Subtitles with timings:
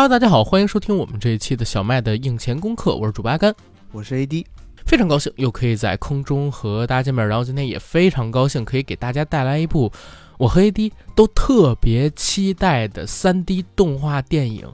[0.00, 3.52] Hello，大家好，欢迎收听我们这一期的小麦的硬钱功课，我是主播阿甘，
[3.90, 4.46] 我是 AD，
[4.86, 9.90] 非常高兴又可以在空中和大家见面，然后今天也非常高兴可以给大家带来一部
[10.38, 14.72] 我和 AD 都特别期待的 3D 动画电影，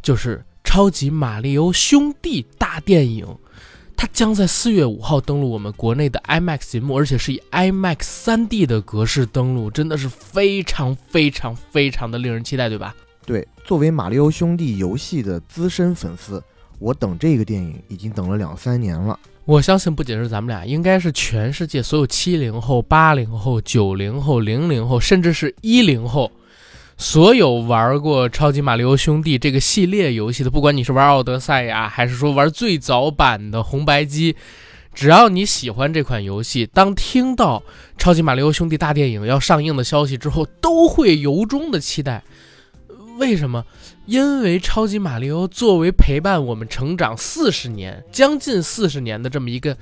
[0.00, 3.26] 就是《超级马里奥兄弟》大电影，
[3.94, 12.96] 它将在四月五号登陆我们国内的 IMAX 银幕，而且是以 IMAX 3D 的格式登陆，真的是非常非常非常的令人期待，对吧？
[13.26, 16.42] 对，作为马里奥兄弟游戏的资深粉丝，
[16.78, 19.18] 我等这个电影已经等了两三年了。
[19.46, 26.32] 我相信不仅是咱们俩，应该是全世界所有七零后、八零后、九零后、零零后，甚至是一零后，
[26.96, 34.34] 所有玩过《超级马里奥兄弟》这个系列游戏的，不管你是玩奥德赛呀，还是说玩最早版的红白机，
[34.94, 37.60] 只要你喜欢这款游戏，当听到
[37.98, 42.22] 《超级马里奥兄弟》大电影要上映的消息之后，都会由衷的期待。
[43.18, 43.64] 为什么？
[44.06, 49.76] 因为超级马里奥作为陪伴我们成长四十年、将近四十年的这么一个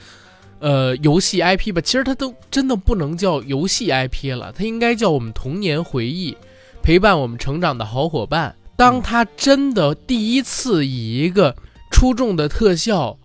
[0.61, 6.37] 呃游戏 IP 吧，其实它都真的不能叫游戏 IP 了，它应该叫我们童年回忆，
[6.83, 8.55] 陪伴我们成长的好伙伴。
[8.77, 11.57] 当它真的第一次以一个
[11.91, 13.19] 出众的特效，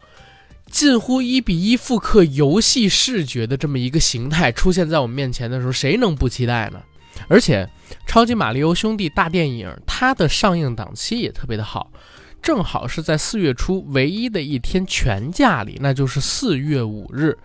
[0.69, 6.79] 近乎一比一复刻游戏视觉的这么一个形态出现在我们面前的时候，谁能不期待呢？
[7.29, 7.69] 而且，
[8.05, 11.91] 《超级马里奥兄弟》大电影它的上映档期也特别的好，
[12.41, 17.37] 正好是在四月初唯一的一天全假里，那就是四月五日。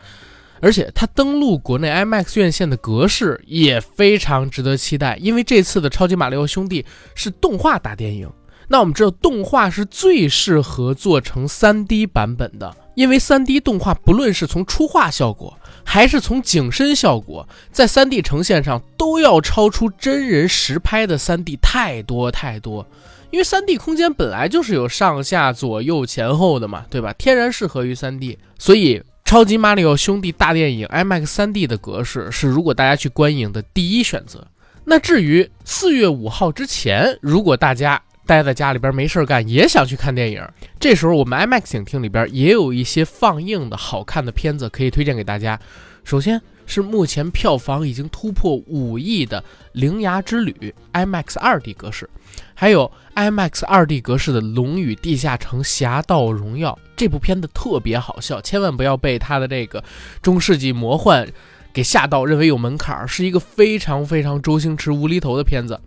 [0.61, 6.83] 而且它登陆国内 IMAX 院线的格式也非常值得期待，因为这次的《超级马里奥兄弟》
[7.17, 8.31] 是动画大电影。
[8.69, 22.87] 那我们知道，动画是最适合做成 3D 版本的，因为 3D 动画不论是从出画效果，还是从景深效果，在 3D 呈现上都要超出真人实拍的 3D 太多太多。
[23.31, 27.15] 因为 3D 空间本来就是有上下左右前后的嘛，对吧？
[27.15, 34.47] 天然适合于 3D，所以《超级马里奥兄弟》大电影 IMAX 3D 的格式是如果大家去观影的第一选择。
[34.85, 40.43] 那至于四月五号之前，如果大家待在家里边没事干，也想去看电影，
[40.79, 45.59] 这时候我们 IMAX 影厅里边也有一些放映的好看的片子可以推荐给大家。
[46.05, 49.41] 首先是目前票房已经突破五亿的
[49.73, 50.53] 《铃芽之旅》
[50.93, 52.09] IMAX 2D 格式，
[52.55, 59.83] 还有 IMAX 2D 格式的《龙与地下城：侠盗荣耀》这部片子特别好笑，千万不要被它的这个
[60.23, 61.29] 中世纪魔幻
[61.73, 65.81] 给吓到，认为有门槛，是一个非常非常周星驰无厘头的片子。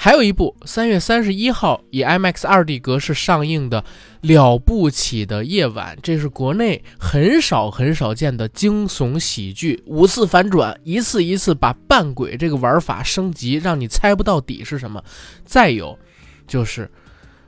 [0.00, 3.82] 还有一部三月三十一号以 IMAX 2D 格式上映的
[4.20, 15.02] 《了不起的夜晚》，这是国内很少很少见的惊悚喜剧，五次反转，一次一次把扮鬼这个玩法升级，让你猜不到底是什么。
[15.44, 15.98] 再有，
[16.46, 16.88] 就是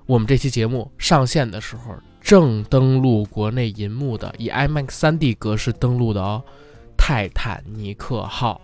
[0.05, 6.43] 我们这期节目上线的时候正登陆国内银幕的，以 IMAX 3D 格式登陆的哦，
[6.99, 8.61] 《泰坦尼克号》。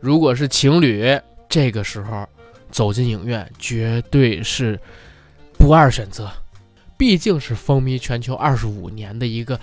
[0.00, 2.26] 如果是情侣，这个时候。
[2.70, 4.78] 走进影院绝对是
[5.58, 6.30] 不二选择，
[6.96, 9.58] 毕竟是风靡全球二十五年的一个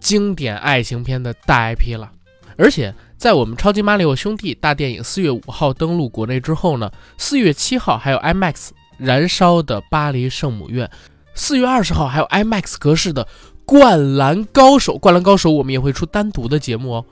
[0.00, 2.10] 经典爱情片的大 IP 了。
[2.56, 8.52] 而且在我们《超级马里奥兄弟》大电影四月五号登陆国内之后呢，四月七号还有 IMAX
[8.98, 10.86] 《燃烧的巴黎圣母院》，
[11.34, 13.24] 四月二十号还有 IMAX 格式的
[13.64, 14.94] 《灌篮高手》。
[14.98, 17.04] 《灌篮高手》我们也会出单独的节目哦。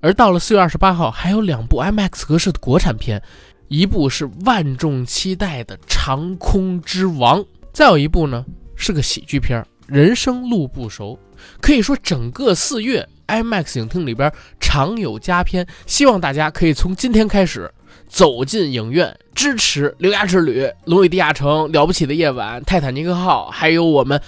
[0.00, 3.22] 而到了四月二十八号，还有两部 IMAX 格式的国产片。
[3.68, 7.40] 一部是万众期待的《长空之王》，
[7.72, 8.44] 再有一部呢
[8.74, 11.18] 是个喜剧片《人生路不熟》。
[11.60, 17.70] 可以说，整个四月 IMAX 影厅里边常有佳片，希望大家可以从今天开始
[18.08, 24.20] 走进影院，支持《铃芽之旅》《龙与地下城》《了不起的夜晚》《泰坦尼克号》，还有我们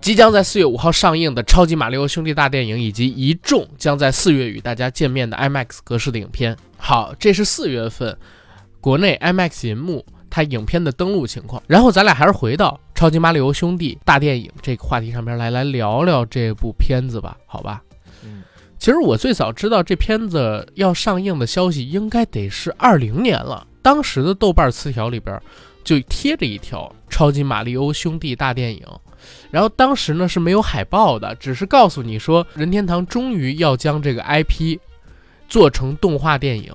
[0.00, 6.56] 即将在四月五号上映的《超级马里奥兄弟》大电影，以及一众将在四月与大家见面的 IMAX 格式的影片。
[6.76, 8.16] 好，这是四月份。
[8.88, 11.62] 国内 IMAX 银幕它影片的登录情况。
[11.66, 17.82] 然后咱俩还是回到《超级马里奥兄弟》大电影这个话题上边来，来聊聊这部片子吧，好吧？
[18.24, 18.42] 嗯，
[18.78, 23.66] 其实我最早知道这片子要上映的消息，应该得是二零年了。
[23.82, 25.38] 当时的豆瓣词条里边
[25.84, 28.82] 就贴着一条《超级马里奥兄弟》大电影，
[29.50, 34.78] 然后当时呢是没有海报的，只是告诉你说任天堂终于要将这个 IP
[35.46, 36.72] 做成动画电影。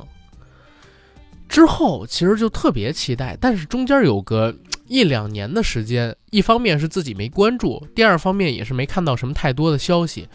[1.54, 4.52] 之后其实就特别期待，但是中间有个
[4.90, 10.28] 一两年的时间，一方面是自己没关注，第二方面也是没看到什么太多的消息。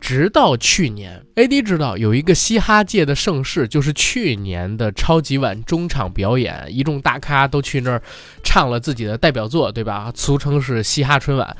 [0.00, 8.02] 直到去年，AD 知道有一个嘻哈界的盛事，就是去年的超级碗中场表演，一众大咖都去那儿
[8.42, 10.10] 唱了自己的代表作，对吧？
[10.12, 11.56] 俗称是嘻哈春晚。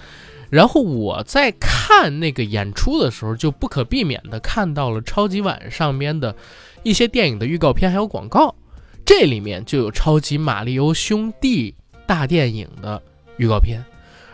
[0.51, 6.35] 然后我在看那个演出的时候，就不可避免的看到了超级碗上面的
[6.83, 8.57] 一些电影的预告片还有广告，
[9.05, 11.75] 这里面就有超级马里奥兄弟
[12.07, 13.03] 大电影的
[13.37, 13.85] 预告片，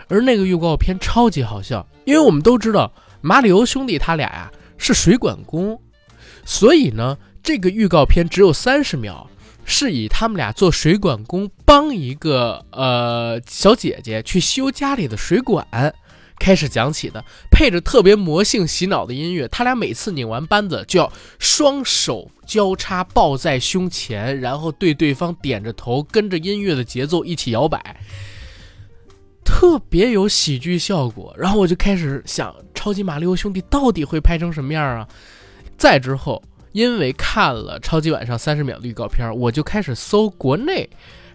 [0.08, 2.92] 而那个预告片超级好笑，因为我们都知道。
[3.22, 5.78] 马里奥兄弟他俩呀是水管工，
[6.44, 9.28] 所以呢，这个预告片只有三十秒，
[9.66, 15.66] 是以他们俩做水管工帮一个呃小姐姐去修家里的水管
[16.40, 19.46] 开始讲起的，配着特别魔性洗脑的音乐。
[19.46, 28.00] 他俩每次拧完扳子就要双手交叉抱在胸前，然后对对方点着头，跟着音乐的节奏一起摇摆。
[29.44, 35.06] 特别有喜剧效果，然后我就开始想，超级马里奥兄弟到底会拍成什么样啊？
[35.76, 36.42] 再之后，
[36.72, 40.88] 因为看了超级晚上三十秒的预告片，我就开始搜国内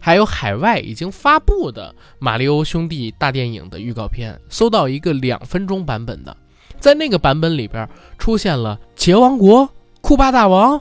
[0.05, 6.37] 还有海外已经发布的马里奥兄弟大电影的预告片，搜到一个两分钟版本的，
[6.79, 9.67] 在那个版本里边出现了杰王国、
[10.01, 10.79] 酷霸大王、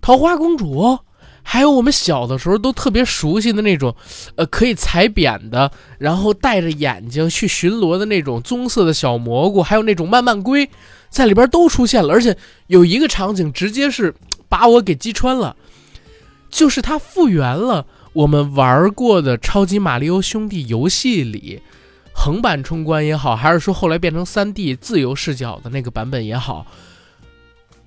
[0.00, 0.98] 桃花公主。
[1.42, 3.94] 还有我们小的时候都特别熟悉的那种，
[4.36, 10.70] 呃，可以踩扁的，然后戴着眼睛去巡逻的那种棕色的小蘑菇，还有那种慢慢龟，
[11.10, 12.14] 在里边都出现了。
[12.14, 12.34] 而且
[12.68, 14.14] 有一个场景直接是
[14.48, 15.54] 把我给击穿了，
[16.48, 17.86] 就是它复原了
[18.18, 21.62] 我们玩过的《超级马里奥兄弟》游戏里
[22.12, 26.66] 横版冲关也好，还是说后来变成三 D 自由视角的那个版本也好，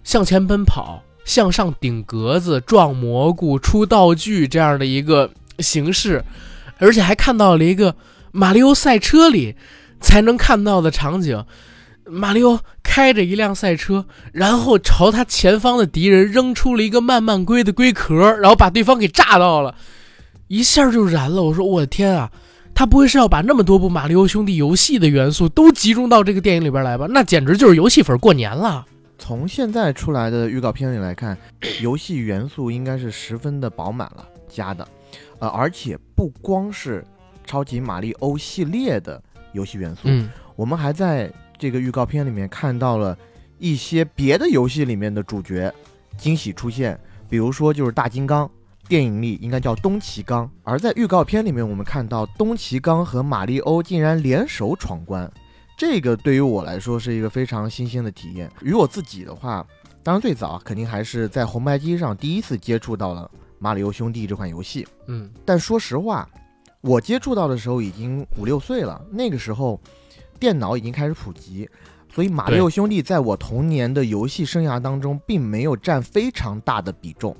[0.03, 1.03] 向前奔跑。
[1.23, 5.29] 向上顶格子、撞蘑菇、出道具这样的一个
[5.59, 6.23] 形式，
[6.79, 7.95] 而且还看到了一个
[8.31, 9.55] 马里奥赛车里
[9.99, 11.45] 才能看到的场景：
[12.05, 19.75] 马里奥开着一辆赛车，然后朝他前方的敌人扔出了一个慢慢龟的龟壳，然后把对方给炸到了，
[20.51, 21.41] 一下就燃了。
[21.41, 22.29] 我说我的天啊，
[22.75, 27.07] 他不会是要把那么多部马里奥兄弟游戏的元素都集中到这个电影里边来吧？
[27.09, 28.85] 那简直就是游戏粉过年了。
[29.17, 31.37] 从现在出来的预告片里来看，
[31.81, 34.85] 游戏元素应该是十分的饱满了加的，
[35.39, 37.01] 呃，而且不光是
[37.45, 43.17] 超级马里欧系列的游戏元素，嗯，我们还在这个预告片里面看到了
[43.57, 45.73] 一些别的游戏里面的主角
[46.17, 46.99] 惊喜出现，
[47.29, 48.51] 比如说就是大金刚，
[48.91, 55.31] 电影里应该叫东奇刚，而在预告片里面我们看到东奇刚和马里欧竟然联手闯关。
[55.77, 58.51] 这个对于我来说是一个非常新鲜的体验。
[58.61, 59.65] 与我自己的话，
[60.03, 64.85] 当然最早肯定还是在红白机上第一次接触到了《马里欧兄弟》这款游戏。
[65.07, 66.29] 嗯，但说实话，
[66.81, 69.79] 我接触到的时候已经五六岁了，那个时候
[70.37, 71.65] 电脑已经开始普及，
[72.13, 77.33] 所以《马里奥兄弟》在我童年的游戏生涯当中并没有占非常大的比重。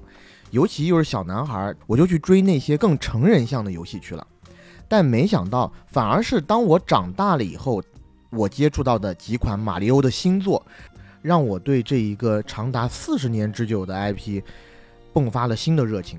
[0.52, 4.26] 尤其又是小男孩，我就去追那些更成人向的游戏去了。
[4.88, 7.84] 但没想到，反而是当我长大了以后。
[8.34, 10.66] 我接触到的几款马里奥的新作，
[11.22, 14.42] 让我对这一个长达四十年之久的 IP
[15.14, 16.18] 迸发了新的热情。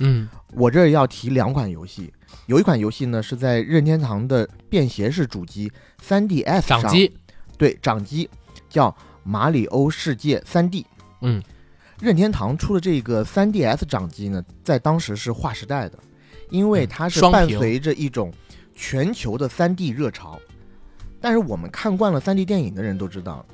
[0.00, 2.12] 嗯，我这要提两款游戏，
[2.46, 5.70] 有一款游戏呢是在任天堂的便携式主机
[6.04, 7.16] 3DS 上，掌机，
[7.56, 8.28] 对，掌机
[8.68, 8.90] 叫
[9.22, 10.82] 《马里欧世界 3D》。
[11.20, 11.40] 嗯，
[12.00, 15.98] 任天堂出的这个 3DS 掌机呢，在当时是划时代的，
[16.48, 18.32] 因为它是伴随着一种
[18.74, 20.40] 全球的 3D 热潮。
[21.20, 23.44] 但是我们看惯了 3D 电影的人都知道，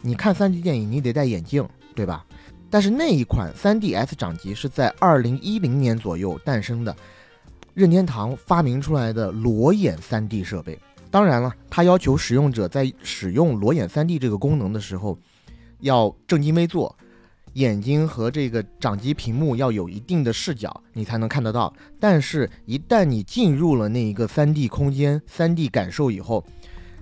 [0.00, 2.24] 你看 3D 电影你得戴眼镜，对吧？
[2.70, 6.94] 但是那一款 3DS 掌机是在2010年左右诞生的，
[7.74, 10.78] 任天堂发明出来的裸眼 3D 设备。
[11.10, 15.18] 当然了，它要求使用者在使用裸眼 3D 这个功能的时候，
[15.80, 16.94] 要正襟危坐，
[17.58, 21.72] 眼睛和这个掌机屏幕要有一定的视角，你才能看得到。
[21.98, 26.44] 但是，一旦你进入了那一个 3D 空间、3D 感受以后，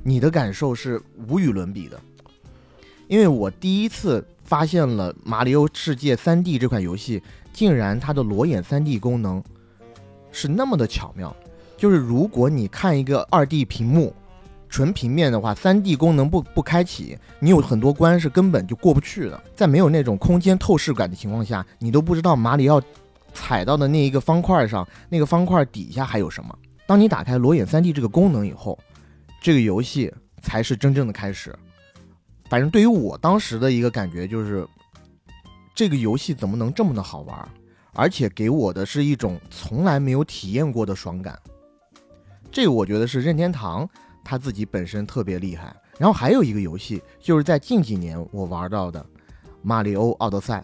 [0.02, 2.00] 你的感受是无与伦比的，
[3.06, 7.22] 因为我第一次发现了《马里奥世界 3D》这款游戏，
[7.52, 9.44] 竟然它的裸眼 3D 功能
[10.32, 11.36] 是那么的巧妙，
[11.76, 14.14] 就是如果你看一个二 D 屏幕，
[14.68, 19.42] 纯平面的话，三 D 功能不不开启，你有很多关是根本就过不去的。
[19.54, 22.80] 在没有那种空间透视感的情况下，你都不知道马里奥
[23.32, 26.58] 踩到的那一个方块上，那个方块底下还有什么。
[26.86, 28.78] 当你打开裸眼三 D 这个功能以后，
[29.40, 31.54] 这个游戏才是真正的开始。
[32.48, 34.66] 反正对于我当时的一个感觉就是，
[35.74, 37.48] 这个游戏怎么能这么的好玩，
[37.92, 41.38] 而且给我的是一种从来没有体验过的爽感。
[42.52, 43.86] 这个我觉得是任天堂
[44.26, 45.72] 他自己本身特别厉害。
[45.96, 49.00] 然后还有一个游戏，就是在近几年我玩到的
[49.62, 50.58] 《马里欧奥德赛》。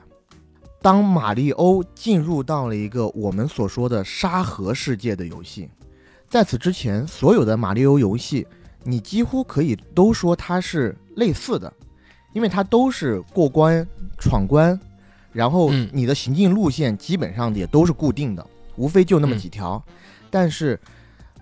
[0.82, 5.70] 当马里欧进入到了一个我们所说的沙盒世界的游戏，
[6.28, 8.44] 在此之前，所有的马里欧游戏。
[8.84, 11.72] 你几乎可以都说它是类似的，
[12.32, 13.86] 因为它都是过关
[14.18, 14.76] 闯关，
[15.30, 19.80] 然后你的行进路线基本上也都是固定的，无非就那么几条。
[20.30, 20.76] 但是《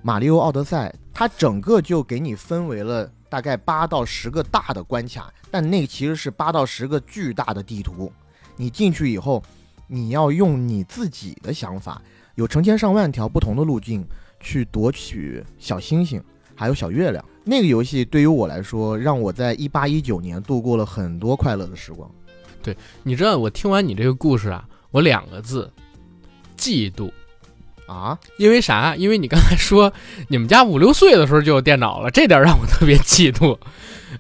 [0.03, 8.11] 马里奥奥德赛》它整个就给你分为了大概八到十个大的关卡，但那其实是八到十个巨大的地图。
[8.57, 9.43] 你进去以后，
[9.87, 12.01] 你要用你自己的想法，
[12.35, 14.07] 有成千上万条不同的路径
[14.41, 16.23] 去夺取小星星。
[16.55, 22.11] 还有小月亮那个游戏对于我来说，让我在一八一九年度过了很多快乐的时光。
[22.63, 25.73] 对，你知道我听完你这个故事啊，我两个字，
[26.59, 27.11] 嫉妒
[27.91, 28.19] 啊！
[28.39, 28.95] 因为啥？
[28.95, 29.93] 因为你刚才说
[30.29, 33.59] 你们家五六岁的时候就有电脑了，这点让我特别嫉妒。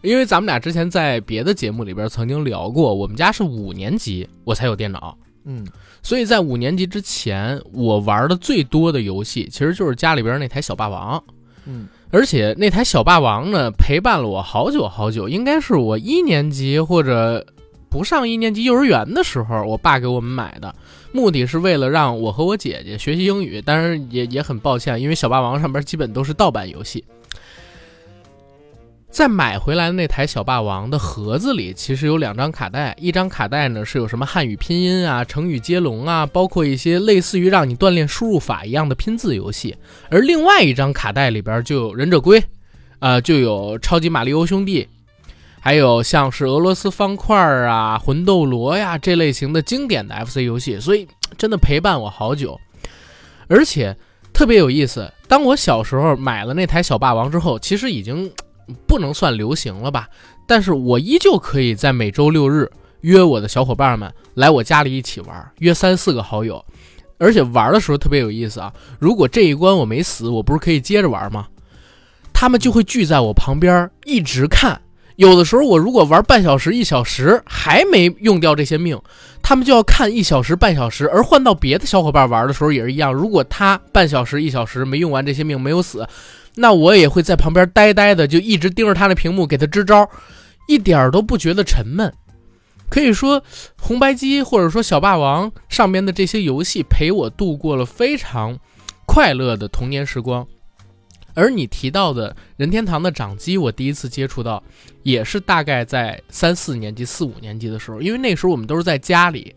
[0.02, 5.66] 因为咱们俩之前在别的节目里边曾经聊过，我们家是五年级我才有电脑，嗯，
[6.02, 11.22] 所以在五年级之前，我玩的最多的游戏其实就是家里边那台小霸王，
[11.66, 11.86] 嗯。
[12.12, 17.46] 而且那台小霸王呢，陪伴了我好久好久，应该是我一年级或者
[17.88, 20.74] 不上一年级幼儿园的时候，我爸给我们买的，
[21.12, 23.62] 目的是为了让我和我姐姐学习英语。
[23.64, 27.04] 但是也也很抱歉，因为小霸王上边基本都是盗版游戏。
[29.10, 39.76] 在买回来的那台小霸王的盒子里，其实有两张卡带，一张卡带呢是有什么汉语拼音啊、成语接龙啊，包括一些类似于让你锻炼输入法一样的拼字游戏，
[40.10, 42.40] 而另外一张卡带里边就有忍者龟，
[43.00, 44.86] 啊，就有超级马里奥兄弟，
[45.60, 51.06] 还有像是俄罗斯方块啊、魂斗罗呀这类型的经典的 FC 游戏，所以
[51.38, 52.58] 真的陪伴我好久，
[53.48, 53.96] 而且
[54.32, 55.12] 特别有意思。
[55.28, 58.30] 当我小时候买了那台小霸王之后，其实已经。
[58.86, 60.08] 不能算流行了吧，
[60.46, 66.64] 但是我依旧可以在每周六日约我的小伙伴们来我家里一起玩，约三四个好友，
[67.18, 68.72] 而且玩的时候特别有意思啊。
[69.00, 71.48] 如果这一关我没死，我不是可以接着玩吗？
[72.32, 74.80] 他们就会聚在我旁边一直看。
[75.20, 78.98] 有的时候我如果玩半小时、一小时还没用掉这些命，
[79.42, 81.06] 他们就要看一小时、半小时。
[81.10, 86.08] 而换到别的小伙伴玩的时候也是一样，如果他半小时、一小时没用完这些命，没有死。
[86.54, 90.08] 那我也会在旁边呆呆的，就一直盯着他的屏幕，给他支招，
[90.66, 92.10] 一点都不觉得沉闷。
[92.88, 93.42] 可以说，
[93.78, 98.58] 红白机或者说小霸王上面的这些游戏陪我度过了非常
[99.04, 100.46] 快乐的童年时光。
[101.34, 104.62] 而你提到的任天堂的掌机，我第一次接触到，
[105.02, 109.54] 也是大概在三四年级、四五年级的时候，因为那时候我们都是在家里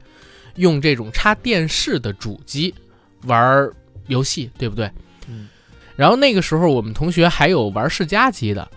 [0.55, 2.73] 用这种插电视的主机
[3.25, 3.69] 玩
[4.07, 4.89] 游戏，对不对？
[5.27, 5.47] 嗯。
[5.95, 8.69] 然后那个时候，我们同学还有玩世嘉机的，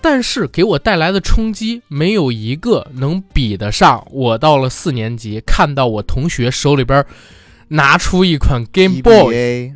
[0.00, 7.04] 但是给我带来的冲击没有一个能比得上我到了四年级看到我同学手里边
[7.68, 9.74] 拿出一款 Game Boy，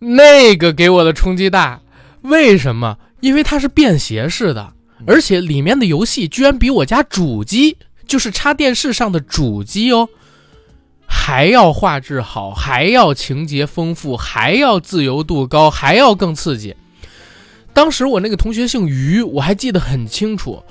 [0.00, 1.80] 那个给我的冲击大。
[2.22, 2.98] 为什么？
[3.20, 4.72] 因为它是便携式的，
[5.06, 7.76] 而且里面的游戏居然比我家主机，
[8.06, 10.08] 就是插电视上的主机哦。
[11.06, 16.74] 还要画质好，还要情节丰富，还要自由度高，还要更刺激。
[17.72, 20.62] 当时我那个同学姓于，我还记得很清楚。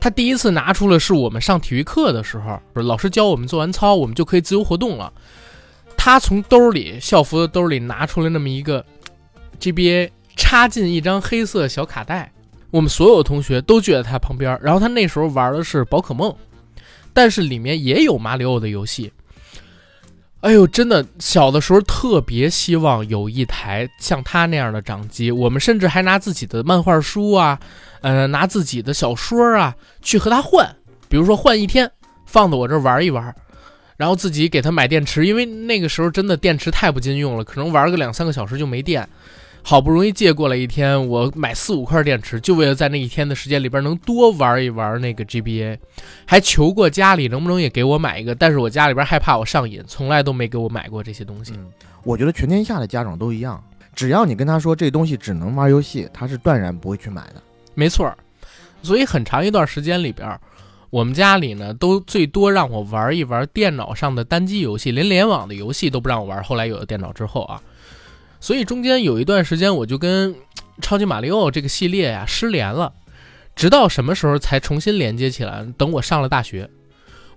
[0.00, 5.12] 他第一次拿出了是我们上体育课的时候，老师教我们做完操，我们就可以自由活动了。
[6.04, 8.84] 他从兜里校服的兜里拿出了那么一个
[9.58, 12.30] GBA，插进一张黑色小卡带。
[12.70, 16.36] 我们所有同学都聚在他旁边，然后他那时候玩的是宝可梦，
[17.14, 19.10] 但是里面也有马里奥的游戏。
[20.40, 25.30] 哎呦，真的，小的时候特别希望有一台像他那样的掌机。
[25.30, 27.58] 我们甚至还拿自己的漫画书啊，
[28.02, 30.76] 呃，拿自己的小说啊去和他换。
[31.08, 31.90] 比如说换一天，
[32.26, 33.34] 放在我这玩一玩，
[33.96, 39.08] 然后自己给他买电池，因为那个时候真的电池太不经用了，可能玩个两三个小时就没电。
[39.66, 45.78] 好不容易借过来一天，我买四五块电池，就为了在那一天的时间里边能多玩一玩那个 GBA，
[46.26, 51.54] 还求过家里能不能也给我买一个，但是我家里边害怕我上瘾，从来都没给我买过这些东西。
[52.02, 57.42] 我觉得全天下的家长都一样，只要你跟他说这东西只能玩游戏，他是断然不会去买的。
[57.72, 58.14] 没错，
[58.82, 60.38] 所以很长一段时间里边，
[60.94, 66.40] 我们家里呢都最多让我玩一玩电脑上的单机游戏，连联网的游戏都不让我玩。
[66.44, 67.60] 后来有了电脑之后啊。
[68.38, 70.32] 所以中间有一段时间，我就跟
[70.80, 72.92] 超级马里奥这个系列呀失联了，
[73.56, 75.66] 直到什么时候才重新连接起来？
[75.76, 76.70] 等我上了大学，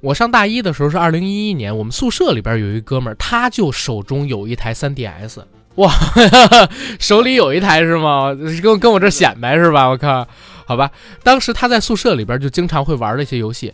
[0.02, 5.42] 我上大一的时候是二零一一年，我们宿舍里边有一哥们儿，他就手中有一台 3DS，
[5.78, 5.92] 哇，
[7.00, 8.36] 手里有一台是吗？
[8.62, 9.88] 跟跟我这显摆是吧？
[9.88, 10.28] 我靠，
[10.66, 10.92] 好吧，
[11.24, 13.74] 当时他在宿舍里边就经常会玩那些游戏，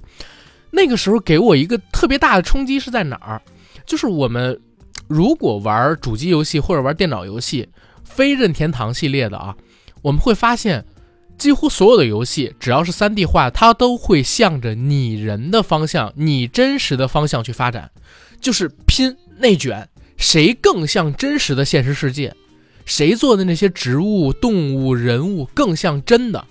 [0.71, 3.41] 那个时候给我一个特别大的冲击是在哪儿？
[3.85, 4.59] 就是我们。
[5.09, 7.67] 如果玩主机游戏或者玩电脑游戏，
[8.05, 9.53] 非任天堂系列的啊，
[10.01, 10.85] 我们会发现，
[11.37, 17.91] 几乎所有的游戏只要是 3D 化，它都会向着拟人的方向、拟真实的方向去发展，
[18.39, 22.35] 就是拼内卷，谁更像真实的现实世界，
[22.85, 26.45] 谁做的那些植物、动物、人物更像真的。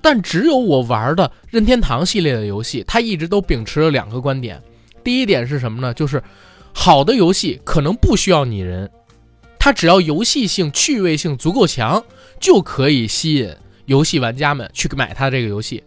[0.00, 4.62] 但只有我玩的任天堂系列的游戏，它一直都秉持了两个观点，
[5.02, 5.94] 第一点是什么呢？
[5.94, 6.22] 就是。
[6.78, 8.90] 好的游戏可能不需要拟人，
[9.58, 12.04] 它只要游戏性、趣味性足够强，
[12.38, 13.50] 就可以吸引
[13.86, 15.82] 游戏玩家们去买它这个游戏。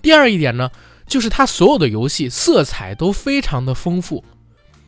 [0.00, 0.70] 第二一点呢，
[1.06, 4.24] 就是它所有的游戏色彩都非常的丰富。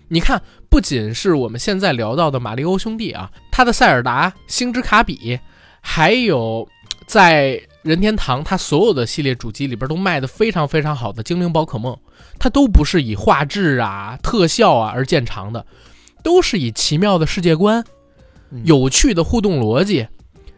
[0.09, 5.38] 你看，不仅是我们现在聊到的马里欧兄弟啊，他的塞尔达、星之卡比，
[5.83, 6.67] 还有
[7.07, 11.95] 在任天堂他所有的系列主机里边都卖的非常非常好的精灵宝可梦。
[12.38, 15.67] 它都不是以画质啊、特效啊而见长的，
[16.25, 17.85] 都是以奇妙的世界观、
[18.64, 20.09] 有趣的互动逻辑、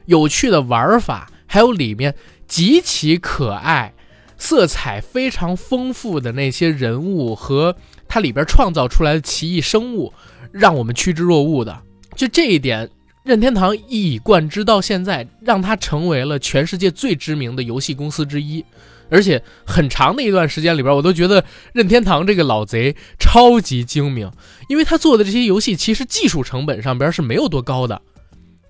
[0.06, 2.14] 有趣的玩法，还有里面
[2.46, 3.92] 极其可爱、
[4.38, 7.74] 色彩非常丰富的那些人物和
[8.14, 10.12] 它里边创造出来的奇异生物，
[10.52, 11.76] 让我们趋之若鹜的。
[12.14, 12.88] 就这一点，
[13.24, 18.64] 任天堂一以贯之到现在，让它成为了全世界最知名的游戏公司之一。
[19.10, 24.30] 而且很长的一段时间里边，我都觉得任天堂这个老贼超级精明，
[24.68, 28.00] 因为他做的这些游戏其实技术成本上边是没有多高的，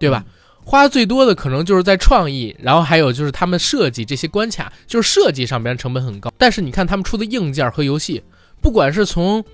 [0.01, 0.25] 对吧？
[0.65, 6.33] 花最多的可能就是在创意，然后还有就是他们设计这些关卡，就是设计上边成本很高。
[6.39, 8.23] 但是你看他们出的硬件和游戏，
[8.65, 9.45] 不管是从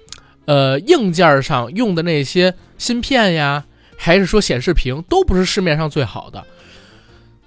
[0.44, 3.64] 呃硬件上用的那些芯片呀，
[3.96, 6.46] 还是说显示屏，都不是市面上最好的。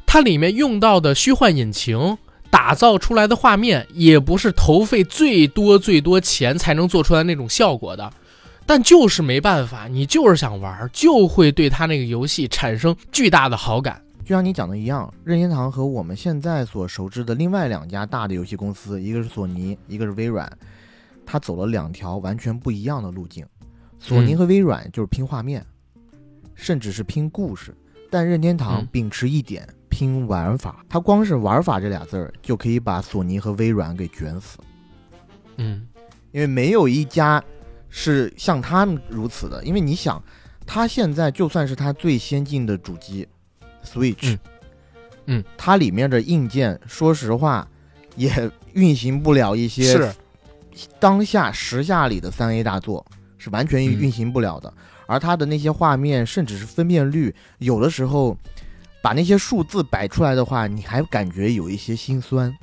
[0.06, 2.18] 它里面用到的虚幻引擎。
[2.52, 8.14] 打造出来的画面也不是投费最多最多钱才能做出来那种效果的，
[8.68, 14.00] 但就是没办法，你就是想玩，就会对他那个游戏产生巨大的好感。
[14.24, 20.48] 就像你讲的一样，任天堂和我们现在所熟知的另外两家大的游戏公司，一个是索尼，一个是微软，
[21.26, 23.46] 它走了两条完全不一样的路径。
[24.00, 25.66] 索尼和微软就是拼画面，
[26.56, 27.76] 甚至是拼故事，
[28.10, 29.68] 但任天堂秉持一点。
[29.90, 34.58] 拼玩法，它光是玩法这俩字儿就可以把索尼和微软给卷死。
[35.58, 35.88] 嗯，
[36.32, 37.40] 因为没有一家
[37.90, 39.64] 是像他们如此的。
[39.64, 40.20] 因为你想，
[40.66, 43.28] 它现在就算是它最先进的主机
[43.86, 44.36] Switch，
[45.28, 47.68] 嗯，它里面的硬件，说实话
[48.16, 50.12] 也运行不了一些是
[51.00, 53.06] 当下时下里的三 A 大作，
[53.38, 54.74] 是完全运行不了的。
[55.06, 58.38] 而它的那些画面，甚至是分辨率，有的时候。
[59.04, 62.58] 把那些数字摆出来的话，你还感觉有一些心酸，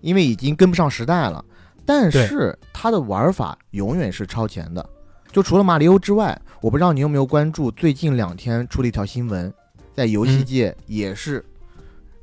[0.00, 1.44] 因为已经跟不上时代了。
[1.84, 4.88] 但是它的玩法永远是超前的。
[5.30, 9.52] 就除了马里奥之外，我不知道你有没有关注最近两天出了一条新闻，
[9.92, 11.44] 在游戏界也是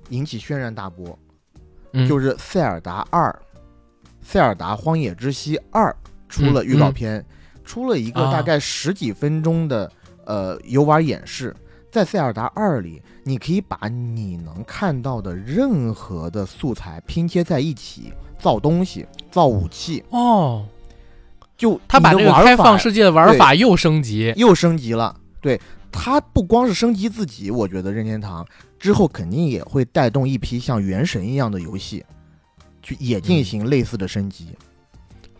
[0.09, 1.15] 引起轩然大波，
[2.09, 3.29] 就是《塞尔达二》
[4.29, 5.89] 《塞尔达荒野之息二》
[6.27, 7.25] 出了预告片，
[7.63, 9.89] 出了一个大概十几分钟的
[10.25, 11.55] 呃游玩演示。
[11.89, 20.65] 在塞尔达二里，你可以把你能看到的任何的素材拼接在一起，造东西、造武器哦。
[21.55, 25.15] 就他把这个开放世界的玩法又升级，又升级了。
[25.39, 25.57] 对
[25.89, 28.45] 他不光是升级自己，我觉得任天堂
[28.77, 32.03] 之后肯定也会带动一批像《原神》一样的游戏，
[32.87, 34.47] 去也进行类似的升级。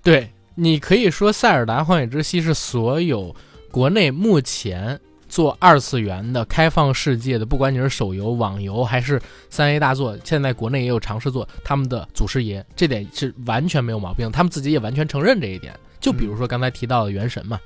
[0.03, 3.35] 对你可以说，《塞尔达荒野之息》是所有
[3.71, 4.99] 国内目前。
[5.29, 15.77] 做二次元的开放世界的，不管你是手游、网游还是三 A 大作，现在国内也有尝试做他们的祖师爷，这点是完全没有毛病，他们自己也完全承认这一点。
[15.99, 17.59] 就比如说刚才提到的《原神》嘛，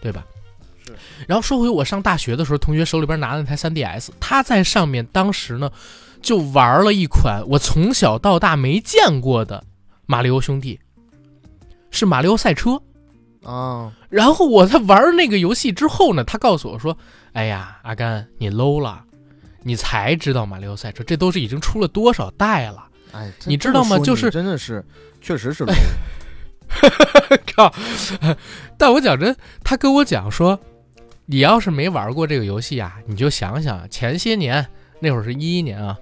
[0.00, 0.24] 对吧？
[1.26, 5.70] 然后说回我上大学的时候，同学手里边拿的那台 3DS，他在上面当时呢
[6.20, 9.64] 就玩了一款我从小到大没见过的
[10.06, 10.78] 马里奥兄弟，
[11.90, 12.80] 是马里奥赛车
[13.44, 13.92] 啊。
[14.08, 16.96] 然后我在玩那个游戏之后呢，他告诉我说
[17.34, 19.04] ：“哎呀，阿甘，你 low 了，
[19.62, 23.98] 你才知道马里奥赛车，这都是已经出了多少代了。”哎，你知道吗？
[23.98, 24.84] 就是真的是，
[25.20, 25.74] 确实是 low。
[27.56, 27.72] 靠！
[28.76, 30.58] 但我讲真，他跟我讲说，
[31.30, 34.66] 你要是没玩过这个游戏啊，你就想想前些年
[35.00, 35.94] 那会儿是一一年啊，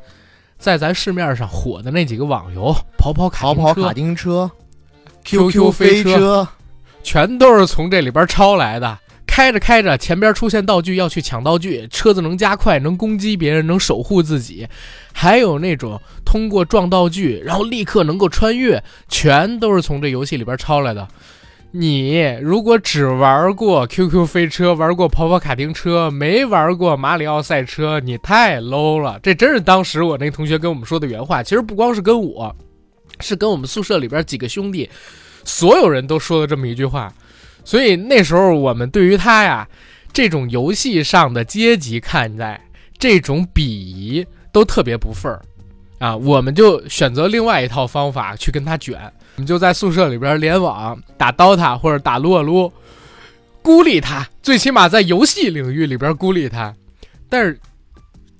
[0.57, 4.49] 在咱市面上火的那几个网游，跑跑跑跑卡丁车、
[5.25, 6.47] QQ 飞车，
[7.03, 8.99] 全都是从这里边抄来的。
[9.27, 14.67] 开着开着，前边出现道具要去抢道具，车子能加快，能攻击别人，能守护自己，
[15.13, 21.07] 还有那种通过撞道具，然后立刻能够穿越，全都是从这游戏里边抄来的。
[21.79, 29.21] 你如果只玩过 QQ 飞车，玩过跑跑卡丁车，没玩过马里奥赛车，你太 low 了。
[29.23, 31.43] 这真是当时我那同学跟我们说的原话。
[31.43, 32.55] 其实不光是跟我，
[33.21, 34.89] 是跟我们宿舍里边几个兄弟，
[35.45, 37.13] 所有人都说了这么一句话。
[37.63, 39.69] 所以那时候我们对于他呀，
[40.15, 42.59] 这种游戏上的阶级看待，
[42.97, 45.43] 这种鄙夷都特别不忿儿，
[45.99, 52.73] 啊，我们就选择另外一套方法去跟他卷，我们就在宿舍里边联网打 DOTA 或者打撸啊撸，
[53.63, 56.75] 孤立他，最起码在游戏领域里边孤立他。
[57.29, 57.61] 但是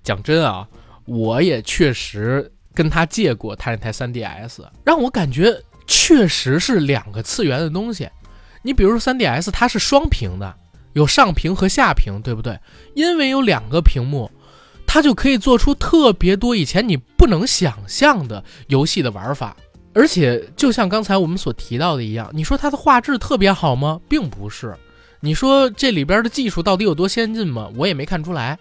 [0.03, 0.67] 讲真啊，
[1.05, 8.09] 我也确实跟他借过他那台 3DS，让我感觉确实是两个次元的东西。
[8.63, 10.55] 你比如说，3DS 它是双屏的，
[10.95, 12.59] 有上屏和下屏，对不对？
[12.95, 14.31] 因为有两个屏幕，
[14.87, 19.55] 它就可以做出特别多以前你不能想象的游戏的玩法。
[19.97, 23.99] 而且，就像刚才我们所提到的一样，你说它的画质特别好吗？
[24.07, 24.77] 并不是。
[25.21, 27.71] 你说这里边的技术到底有多先进吗？
[27.75, 28.59] 我也没看出来。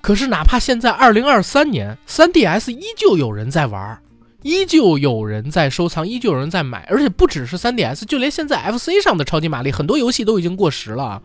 [0.00, 4.00] 可是，哪怕现在2023年，3DS 依旧有人在玩。
[4.42, 11.20] 依旧有人在收藏，依旧有人在买，而且不只是 3DS，就连现在 FC 上的超级玛丽，很多游戏都已经过时了。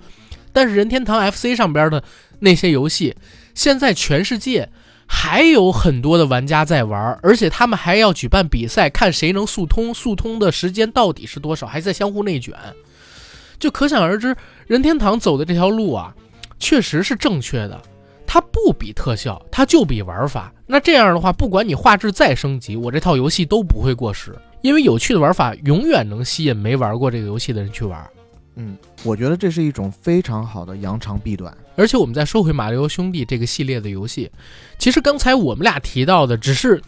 [0.52, 2.04] 但是任天堂 FC 上边的
[2.40, 3.16] 那些游戏，
[3.54, 4.70] 现在全世界
[5.08, 12.54] 还有很多的玩家在玩，而且他们还要举办比赛，看谁能速通，速通的时间到底是多少，还在相互内卷。
[13.58, 14.36] 就可想而知，
[14.68, 16.14] 任天堂走的这条路啊，
[16.60, 17.82] 确实是正确的。
[18.28, 20.52] 它不比特效，它就比玩法。
[20.66, 28.06] 那这样的话，不管你画质再升级，我这套游戏都不会过时，因为有趣的玩法永远能吸引没玩过这个游戏的人去玩。
[28.56, 31.56] 嗯，我觉得这是一种非常好的扬长避短。
[31.76, 34.32] 而且我们再说回马里奥兄弟这个系列的游戏，
[34.78, 36.82] 其实刚才我们俩提到的只是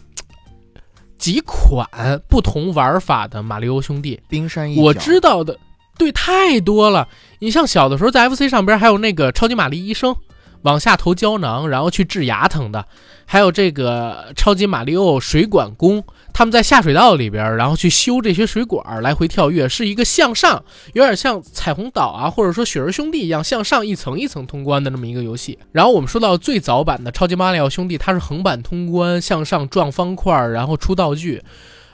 [1.18, 1.86] 几款
[2.28, 4.20] 不同玩法的马里奥兄弟。
[4.28, 5.58] 冰山一角，我知道的
[5.96, 7.08] 对太多了。
[7.38, 10.16] 你像小的时候在 FC 上边还有那个超级玛丽医生。
[10.62, 12.84] 往下投胶囊，然后去治牙疼的，
[13.24, 16.02] 还有这个超级马里奥水管工，
[16.38, 25.58] 他们在下水道里边，然后去修这些水管，来回跳跃，是一个向上，有点像彩虹岛啊，或者说雪人兄弟一样向上一层一层通关的那么一个游戏。
[25.72, 31.42] 然后我们说到最早版的超级马里奥兄弟，它是横版通关，向上撞方块，然后出道具。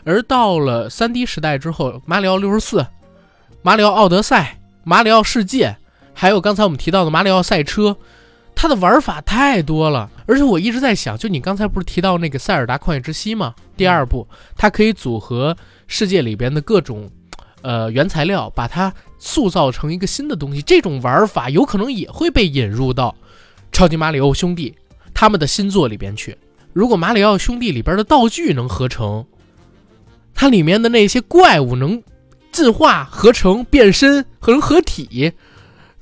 [0.04, 2.86] 而到了 3D 时代之后，马里奥六十四、
[3.62, 5.78] 马里奥奥德赛、马里奥世界，
[6.12, 7.96] 还有刚才我们提到的马里奥赛车。
[8.54, 13.54] 它的玩法太多了，而且我一直在想，就你刚才不是提到那个《塞尔达旷野之息》吗？
[13.76, 15.54] 第二部，它可以组合
[15.86, 17.10] 世界里边的各种，
[17.60, 20.62] 呃，原材料，把它塑造成一个新的东西。
[20.62, 23.14] 这种玩法有可能也会被引入到
[23.70, 24.70] 《超级马里奥兄弟》
[25.12, 26.36] 他们的新作里边去。
[26.72, 29.26] 如果马里奥兄弟里边的道具能合成，
[30.34, 32.02] 它里面的那些怪物能
[32.50, 35.32] 进化、合成、变身和能合体。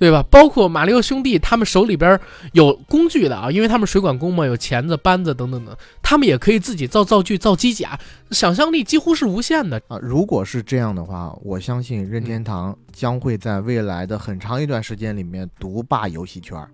[0.02, 0.20] 对吧？
[0.28, 2.18] 包括马里奥兄弟，他们手里边
[2.54, 7.96] 有工具的啊，因为他们水管工嘛，有钳子、扳子等等等，他们也可以自己造造具、造机甲，
[8.32, 9.96] 想象力几乎是无限的啊。
[10.02, 16.68] 如果是这样的话，我相信任天堂将会在未来的很长一段时间里面独霸游戏圈儿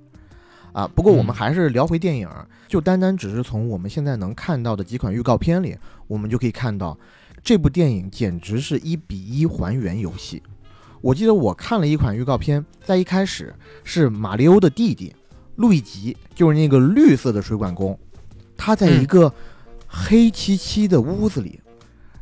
[0.72, 0.88] 啊。
[0.94, 2.26] 不过我们还是聊回电影，
[2.66, 6.98] 就单单只是从我们现在能看到的几款预告片里，我们就可以看到
[7.44, 10.42] 这部电影简直是一比一还原游戏。
[11.00, 15.14] 我记得我看了一款预告片，在一开始是马里欧的弟弟
[15.56, 17.98] 路易吉，就是那个绿色的水管工，
[18.56, 19.32] 他在一个
[19.86, 21.60] 黑漆漆的屋子里，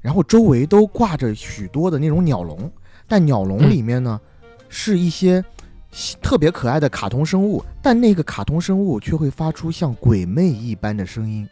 [0.00, 2.70] 然后周围都挂着许多的那种鸟笼，
[3.08, 4.20] 但鸟笼里面呢
[4.68, 5.42] 是一些
[6.20, 11.48] 特别可爱的卡通生物，但那个卡通生物却会发出像鬼魅一般的声音，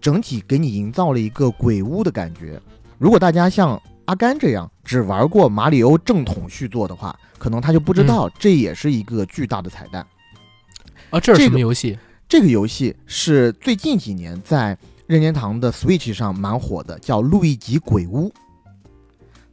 [0.00, 2.60] 整体给你营造了一个鬼屋的感觉。
[2.98, 3.80] 如果大家像
[4.12, 10.06] 阿甘这样只玩过马里欧正统续作的话，可能他就不知道这也是一个巨大的彩蛋。
[11.08, 11.98] 啊，这是什么游戏？
[12.28, 18.28] 这个游戏是最近几年在任天堂的 Switch 上蛮火的，叫《路易吉鬼屋》。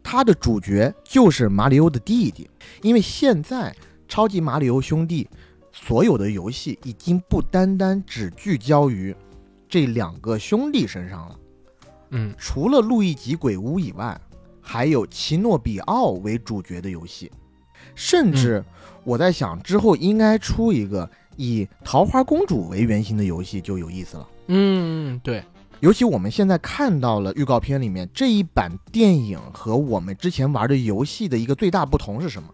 [0.04, 2.50] 它的主角就是马里欧的弟弟，
[2.82, 3.74] 因为现在
[4.10, 5.30] 超级马里欧兄弟
[5.72, 9.15] 所有的游戏已经不单单只聚焦于
[9.69, 11.39] 这两个兄弟身上了。
[12.10, 14.19] 嗯，除了《路易吉鬼屋》以外，
[14.71, 17.32] 还有奇诺比奥为主角的游戏，
[17.95, 18.63] 甚至
[19.03, 21.10] 我在想之后应该出一个。
[21.38, 24.27] 以桃花公主为原型的游戏就有意思了。
[24.47, 25.41] 嗯，对。
[25.79, 32.49] 尤其我们现在看到了预告片里面这一版电影和我们之前玩的游戏的一个最大不同是什么？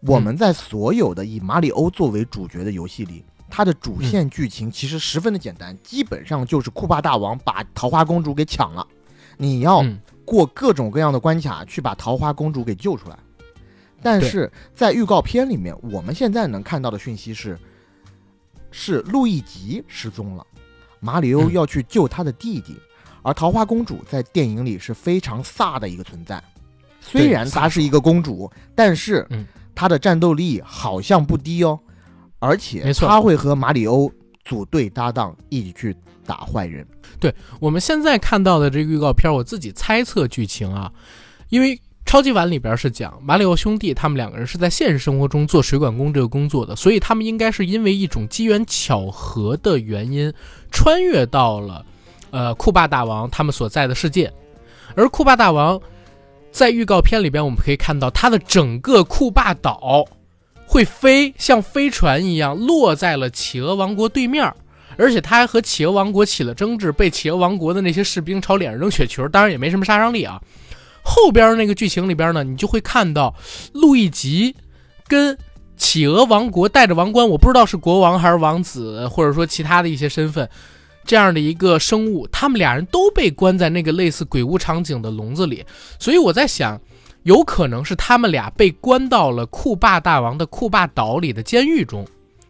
[0.00, 8.86] 我们在所有的以马里欧作为主角的游戏里，它的主线剧情其实十分的简单，基本上就是库巴大王把桃花公主给抢了，
[9.36, 9.84] 你要
[10.28, 13.18] 过各种各样的关卡去把桃花公主给救出来。
[14.02, 17.58] 但是在预告片里面，我们现在能看到的讯息是。
[18.70, 20.46] 是路易吉失踪了，
[21.00, 22.76] 马里欧要去救他的弟弟，
[23.22, 26.40] 而桃花公主在电影里是非常飒的一个存在。
[27.00, 29.26] 虽然她是一个公主，但是
[29.74, 31.80] 她的战斗力好像不低哦，
[32.40, 34.12] 而且她会和马里欧
[34.44, 35.96] 组队搭档，一起去
[36.28, 36.86] 打坏人。
[37.18, 40.92] 对我们现在看到的这个预告片，我自己猜测剧情啊，
[41.48, 41.80] 因为。
[42.08, 50.32] 超级碗里边是讲马里奥兄弟他们两个人是在现实生活中做水管工这个工作的，所以他们应该是因为一种机缘巧合的原因
[50.70, 51.84] 穿越到了，
[52.30, 54.32] 呃库巴大王他们所在的世界。
[54.96, 55.78] 而库巴大王
[56.50, 60.06] 在预告片里边我们可以看到他的整个库霸岛
[60.66, 64.50] 会飞，像飞船一样落在了企鹅王国对面，
[64.98, 70.42] 而且他还和企鹅王国起了争执，被企鹅王国的那些士兵朝脸上扔雪球，当然也没什么杀伤力啊。
[71.04, 73.34] 后边那个剧情里边呢，你就会看到
[73.72, 74.54] 路易吉
[75.06, 75.38] 跟
[75.76, 80.46] 企鹅王国带着王冠，我不知道是国王还是王子，或者说其他的一些身份，
[81.04, 85.64] 这样的一个生物，他们俩人都被关在那个类似鬼屋场景的笼子里，
[85.98, 86.78] 所以我在想，
[87.22, 92.04] 有可能是他们俩被关到了库霸大王的库霸岛里的监狱中。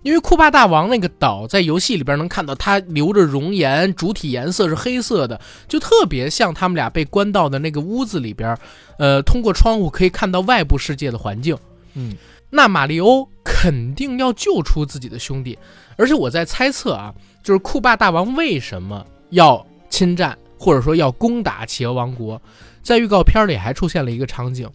[0.09, 8.57] 因为库巴大王那个岛在游戏里边能看到，它留着熔岩，主体颜色是黑色的，就特别像他们俩被关到的那个屋子里边，
[8.99, 11.55] 呃，通过窗户可以看到外部世界的环境。
[11.92, 12.16] 嗯，
[12.49, 15.59] 那马里欧肯定要救出自己的兄弟，
[15.99, 22.40] 而且我在猜测啊，就是库巴大王为什么要侵占或者说要攻打企鹅王国，
[22.81, 24.66] 在预告片里还出现了一个场景。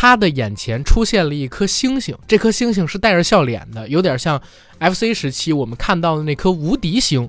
[0.00, 4.40] 他的眼前出现了一颗星星，这颗星星是带着笑脸的，有点像
[4.78, 7.28] FC 时期我们看到的那颗无敌星，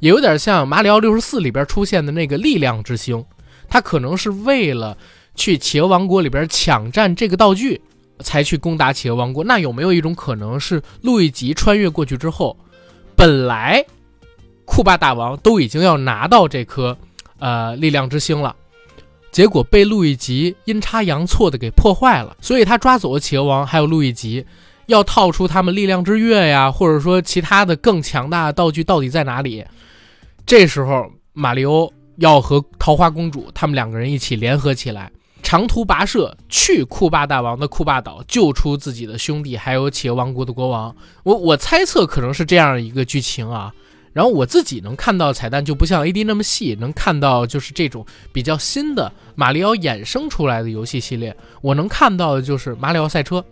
[0.00, 3.22] 也有点像马里奥六十四里边出现的那个力量之星。
[3.68, 4.96] 他可能是为了
[5.34, 7.82] 去企鹅王国里边抢占这个道具，
[8.20, 9.44] 才去攻打企鹅王国。
[9.44, 12.56] 那有没有一种可能是路易吉穿越过去之后，
[13.14, 13.84] 本来
[14.64, 16.96] 库巴大王都已经要拿到这颗
[17.40, 18.56] 呃力量之星了？
[19.36, 24.46] 结果被路易吉阴差阳错的给破坏了，所以他抓走了企鹅王，还有路易吉，
[24.86, 29.62] 要套出他们力量之月呀，或者说其他的更强大的道具到底在哪里？
[30.46, 40.96] 这时候马里欧要和桃花公主他们两个人一起联合起来，长途跋涉去库巴大王的库巴岛，救出自己的兄弟，还有企鹅王国的国王。
[41.24, 43.70] 我我猜测可能是这样一个剧情啊。
[44.16, 51.36] 然后我自己能看到彩蛋就不像 AD 那么细，能看到就是这种比较新的马里奥衍生出来的游戏系列。
[51.60, 53.44] 我能看到的就是马里奥赛车，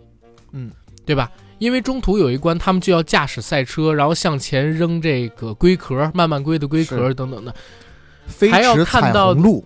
[0.53, 0.71] 嗯，
[1.05, 1.31] 对吧？
[1.59, 7.53] 因为中途有一关，他们就要驾驶赛车，然后向前扔这个龟壳，慢慢龟的龟壳等等的。
[8.51, 9.63] 还要看到路，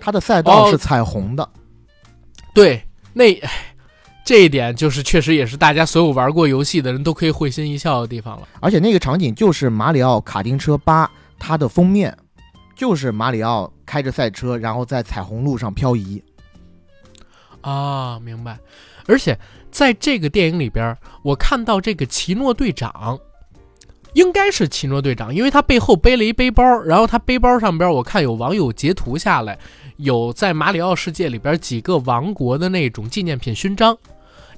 [0.00, 1.46] 它的赛道是彩虹的。
[2.54, 3.38] 对，那。
[4.24, 8.48] 这一点就是确实也是大家所有玩过游戏的人都可以会心一笑的地方了。
[8.60, 11.06] 而且那个场景就是《马里奥卡丁车八》
[11.38, 12.16] 它的封面，
[12.76, 16.22] 就是马里奥开着赛车，然后在彩虹路上漂移。
[17.60, 18.58] 啊，明白。
[19.06, 19.36] 而且
[19.70, 23.18] 在这个电影里边，我看到这个奇诺队长，
[24.14, 29.58] 应该是奇诺队长，因为他背后背了一背包，然后他背包上边我看有网友截图下来，
[29.96, 33.96] 有在马里奥世界里边几个王国的那种纪念品勋章。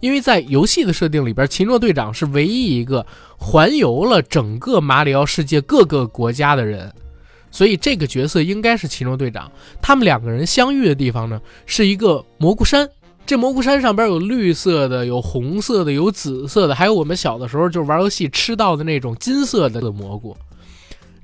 [0.01, 3.07] 因为在游戏的设定里边，奇诺队长是唯一一个
[3.38, 6.92] 环游了整个马里奥世界各个国家的人，
[7.51, 9.51] 所以这个角色应该是奇诺队长。
[9.81, 12.87] 他们两个人相遇的地方呢，是一个蘑菇山。
[13.25, 20.37] 这蘑菇山上边有绿色的，有红色的，有紫色的，还有我们小的时候就玩游戏吃到的那种金色的蘑菇。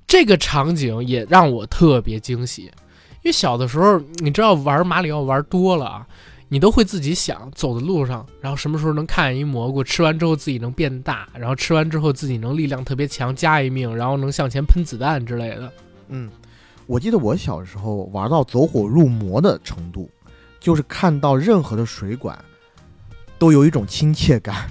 [0.06, 2.70] 这个场景也让我特别惊喜，
[3.24, 6.06] 为小的时候，你知道玩马里奥玩多了啊，
[6.48, 15.72] 你都会自己想走的路上，然后什么时候能看见一蘑菇，吃完之后自己能变大，然后吃完之后自己能力量特别强，加一命，然后能向前喷子弹之类的。
[16.08, 16.30] 嗯，
[16.86, 20.10] 我记得我小时候玩到走火入魔的程度，
[20.58, 22.36] 就是看到任何的水管
[23.38, 24.70] 都有一种亲切感，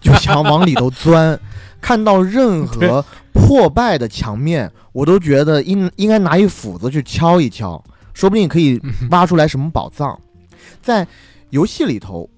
[0.00, 1.36] 就想往里头钻；
[1.80, 3.04] 看到任何
[3.46, 7.82] 破败的墙面，我都觉得应应该拿一斧子去敲一敲，
[8.14, 8.80] 说不定可以
[9.10, 10.18] 挖出来什么宝藏。
[10.80, 11.06] 在
[11.50, 12.28] 游戏里头，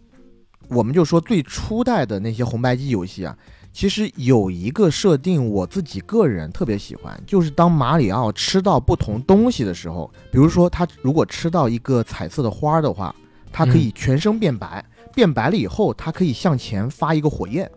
[0.68, 3.36] 我们就说最初代的那些红白机游戏啊，
[3.72, 13.14] 其实有一个设定，我自己个人特别喜欢，就是当马里奥吃到不同东西的时候，比如说他如果吃到一个彩色的花的话，
[13.52, 17.70] 它可以全身变白，变白了以后，它可以向前发一个火焰。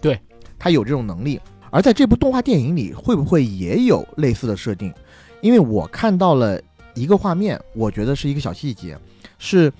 [0.00, 0.18] 对，
[0.58, 1.38] 它有这种能力。
[1.70, 4.92] 而在这部动画电影里，会不会也有类似的设定？
[5.40, 6.60] 因为我看到了
[6.94, 8.98] 一个画面，我觉得是一个小细节，
[9.38, 9.72] 是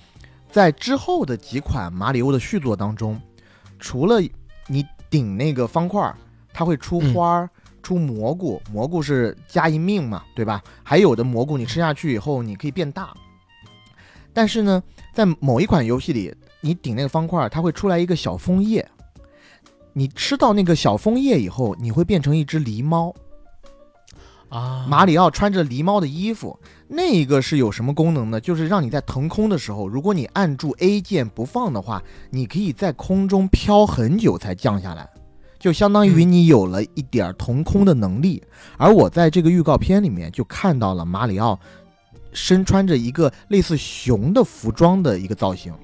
[0.50, 3.20] 在之后的几款马里奥的续作当中，
[3.78, 4.20] 除了
[4.66, 6.14] 你顶那个方块，
[6.52, 7.50] 它会出花儿、
[7.82, 10.62] 出蘑菇，蘑菇是加一命嘛，对吧？
[10.82, 13.12] 还有的蘑菇你吃下去以后，你可以变大。
[14.32, 18.86] 但是呢，在某一款游戏里，你顶那个方块，它会出来一个小枫叶。
[19.98, 23.12] 你吃到那个小枫叶以后，你会变成一只狸猫
[24.48, 24.86] 啊！
[24.88, 26.56] 马里奥穿着狸猫的衣服，
[26.86, 28.40] 那一个是有什么功能呢？
[28.40, 35.10] 就是让你在腾空的时候，如果你按住 A 键不放的话，你可以在空中飘很久才降下来，
[35.58, 38.40] 就相当于你有了一点腾空的能力。
[38.76, 41.58] 而我在这个预告片里面就看到了马里奥
[42.32, 45.74] 身穿着一个类似熊的服装的一个造型。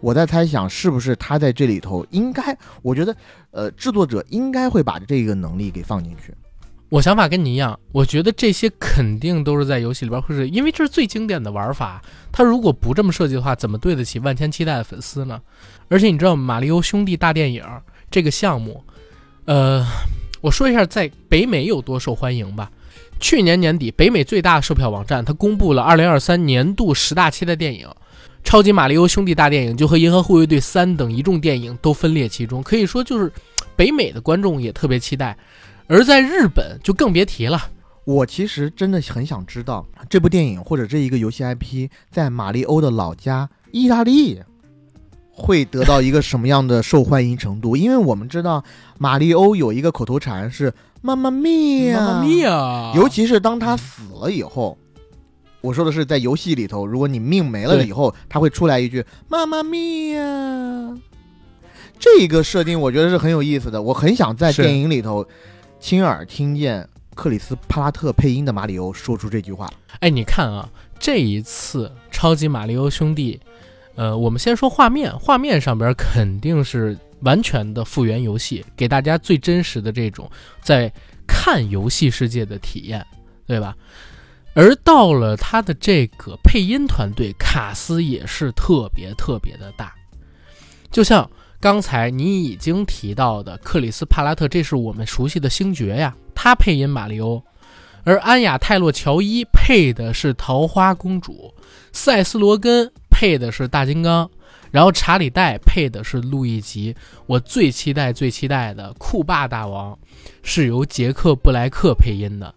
[0.00, 2.56] 我在猜想，是不是他在这里头应该？
[2.82, 3.14] 我觉得，
[3.50, 6.34] 呃，制作者应该会把这个能力给放进去。
[6.88, 12.02] 我想法跟你一样，我觉得这些肯定都是在游戏里边会是，因为这是最经典的玩法。
[12.32, 15.40] 他如果不这么设计的话，怎么对得起万千期待的粉丝呢？
[15.88, 17.62] 而且你知道《马里奥兄弟大电影》
[18.10, 18.82] 这个项目，
[19.44, 19.86] 呃，
[20.40, 22.70] 我说一下在北美有多受欢迎吧。
[23.20, 27.86] 去年年底，北美最大售票网站它公布了2023年度十大期待电影。
[28.42, 33.32] 超级马里奥兄弟大电影就和银河护卫队三等一众电影都分列其中，可以说就是
[33.76, 35.36] 北美的观众也特别期待，
[35.86, 37.62] 而在日本就更别提了。
[38.04, 44.40] 我其实真的很想知道这部电影或者这一个游戏 IP 在马里欧的老家意大利
[45.30, 48.64] 会得到一个什么样的受欢迎程度，因为我们知道
[48.98, 50.72] 马里欧有一个口头禅是
[51.02, 54.76] “妈妈咪呀，妈妈咪呀”，尤其是当他死了以后。
[55.60, 60.96] 我说的是在游戏里头，如果你命没了以后，他会出来一句“妈妈咪呀”，
[61.98, 63.80] 这个设定我觉得是很有意思的。
[63.82, 65.26] 我很想在电影里头
[65.78, 69.70] 亲耳听见克里斯·帕拉特配音的马里欧说出这句话。
[69.98, 70.66] 哎，你看啊，
[70.98, 73.38] 这一次超级马里欧兄弟，
[73.96, 80.30] 呃，我们先说画面，画面上边肯定是完全的复原游戏，给大家最真实的这种
[80.62, 80.90] 在
[81.26, 83.04] 看游戏世界的体验，
[83.46, 83.76] 对吧？
[84.54, 89.94] 而到了他的这个配音团队，卡斯也是特别特别的大，
[90.90, 97.40] 就像刚才你已经提到的克里斯·帕拉特，这是我们熟悉的星爵呀，他配音马里欧；
[98.02, 101.54] 而安雅·泰洛·乔伊配的是桃花公主，
[101.92, 104.28] 塞斯·罗根配的是大金刚，
[104.72, 106.96] 然后查理·戴配的是路易吉。
[107.26, 109.96] 我最期待、最期待的酷霸大王
[110.42, 112.52] 是由杰克·布莱克配音的。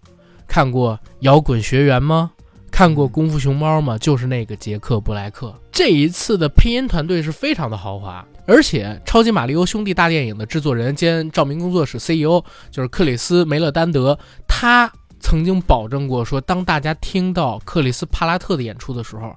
[0.53, 2.29] 看过《摇滚学员》吗？
[2.69, 3.97] 看过《功夫熊猫》吗？
[3.97, 5.51] 就是那个杰克·布莱克。
[5.71, 12.39] 这一次的配音团队是非常的豪华，而且《超级马里奥兄弟大电影》的制作人兼照明工作室 CEO
[12.69, 14.87] 就是克里斯·梅勒丹德，他
[15.23, 19.33] 曾经保证过说，当大家听到克里斯·帕拉特的演出的时候，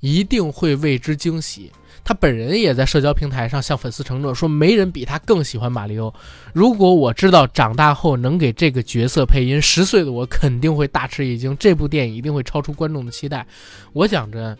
[0.00, 1.70] 一定会为之惊喜。
[2.02, 6.12] 他本人也在社交平台上向粉丝承诺说：“没人比他更喜欢马里奥。
[6.54, 11.54] 如果我知道长大后能给这个角色配音，十岁的我肯定会大吃一惊。
[11.58, 13.46] 这部电影一定会超出观众的期待。”
[13.92, 14.56] 我讲真，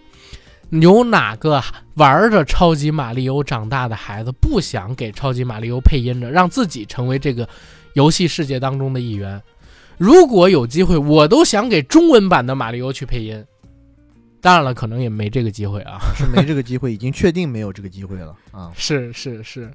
[0.71, 1.63] 有哪个
[1.95, 7.49] 玩着超级马里奥长大的孩子不想给超级马里奥配音着，让自己成为这个
[7.95, 9.41] 游戏世界当中的一员？
[9.99, 13.45] 如果有机会，我都想给中文版的马里奥去配音。
[14.41, 18.71] 当然了，可能也没这个机会啊，是没这个机会，已经确定没有这个机会了啊。
[18.77, 19.73] 是是是，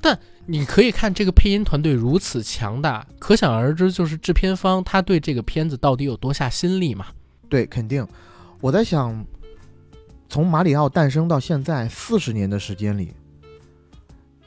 [0.00, 7.06] 但你可以看这个配音团队如此强大，可想而知，就是制片方他对这个片子到底有多下心力嘛？
[7.48, 8.06] 对，肯定。
[8.60, 9.26] 我在想，
[10.28, 13.12] 从马里奥诞生到现在四十年的时间里，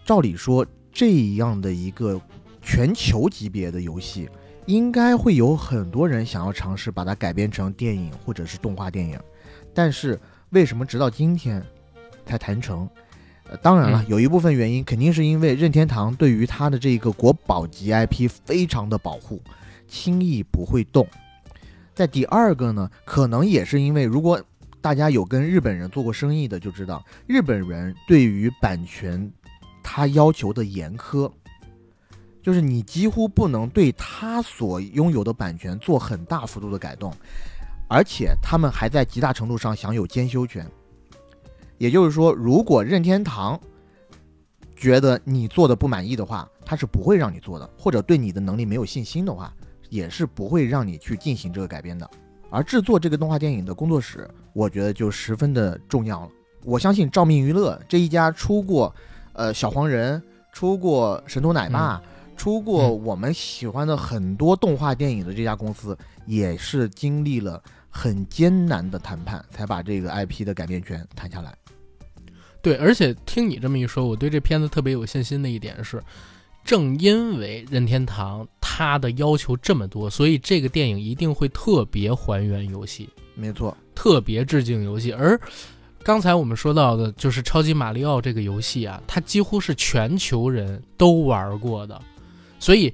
[0.06, 2.20] 照理说这样的一个
[2.62, 4.28] 全球级别的游戏，
[4.66, 9.20] 应该会有很多人想要尝试把它改编成电影或者是动画电影，
[9.74, 11.64] 但是为什么直到今天
[12.26, 12.90] 才谈成？
[13.48, 19.40] 呃，当然了，有一部分原因肯定是因为任天堂对于它的这个国宝级 IP 非常的保护，
[19.88, 21.08] 轻易不会动。
[21.94, 24.42] 在第二个呢，可能也是因为如果
[24.82, 29.32] 大家有跟日本人做过生意的就知道，日本人对于版权
[29.84, 31.32] 他要求的严苛。
[32.46, 37.12] 就是你几乎不能对他所拥有的版权做很大幅度的改动，
[37.90, 40.64] 而且他们还在极大程度上享有兼修权。
[41.80, 43.60] 也就是说，如果任天堂
[44.76, 49.52] 觉得你做的不满意的话，他是不会让你做的；或者对你的能力没有信心的话，
[49.90, 52.08] 也是不会让你去进行这个改编的。
[52.52, 56.30] 而制作这个动画电影的工作室，我觉得就十分的重要了。
[56.64, 58.94] 我相信照明娱乐这一家出过，
[59.34, 60.22] 呃，小黄人，
[60.54, 62.00] 出过神偷奶爸。
[62.36, 71.56] 出过我们喜欢的很多动画电影的这家公司，也是经历了很艰难的谈判，才把这个 IP 的改编权谈下来。
[72.62, 76.02] 对，而且听你这么一说，我对这片子特别有信心的一点是，
[76.64, 83.10] 正因为任天堂它的要求这么多，所以这个电影一定会特别还原游戏。
[83.36, 85.14] 没错，特别致敬游戏。
[85.14, 85.40] 而
[86.04, 92.02] 刚才我们说到的就是超级马里奥这个游戏啊，它几乎是全球人都玩过的。
[92.66, 92.92] 所以，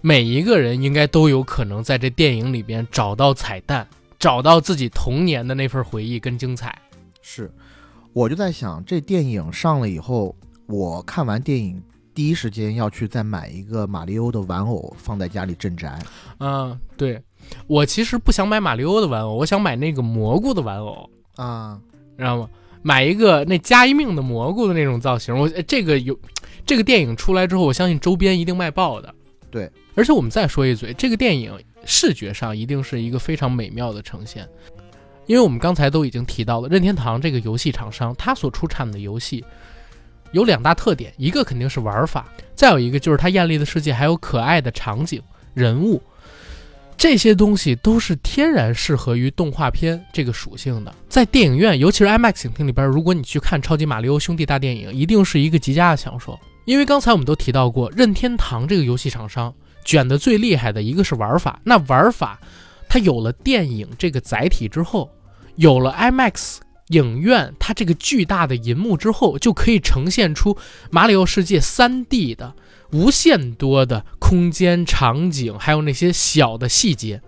[0.00, 3.86] 每一个人应该都有可能在这电影里边找到彩蛋，
[4.18, 6.76] 找到自己童年的那份回忆跟精彩。
[7.22, 7.48] 是，
[8.12, 10.34] 我就在想，这电影上了以后，
[10.66, 11.80] 我看完电影
[12.12, 15.96] 第一时间要去再买一个马里欧的玩偶放在家里镇宅。
[16.40, 17.22] 嗯，对，
[17.68, 21.78] 我其实不想买马里欧的玩偶，我想买那个蘑菇的玩偶啊，
[22.18, 22.48] 知道吗？
[22.82, 26.18] 买一个那加一命的蘑菇的那种造型，我这个有。
[26.70, 29.12] 这个电影出来之后，我相信周边一定卖爆的。
[29.50, 31.52] 对，而且我们再说一嘴，这个电影
[31.84, 34.48] 视觉上一定是一个非常美妙的呈现，
[35.26, 39.44] 因为我们刚才都已经提到了任天堂这个游戏厂商，它所出产的游戏
[40.30, 45.20] 有两大特点，一个肯定是玩法，再有一个就是它艳丽的世界，还有可爱的场景、
[45.54, 46.00] 人物，
[46.96, 50.94] 这些东西都是天然适合于动画片这个属性的。
[51.08, 56.38] 在电影院，尤其是 IMAX 影厅里边，如果你去看《超级马里奥兄弟》大电影，一定是一个极佳的享受。
[56.64, 59.52] 因为刚才我们都提到过，任天堂这个游戏厂商
[59.84, 61.60] 卷的最厉害的一个是玩法。
[61.64, 62.38] 那玩法，
[62.88, 65.10] 它有了电影这个载体之后，
[65.56, 66.58] 有了 IMAX
[66.88, 70.56] 影院它这个巨大的银幕之后，就可以呈现出
[70.90, 72.54] 马里奥世界 3D 的
[72.92, 77.22] 无限多的空间场景，还有那些小的细节。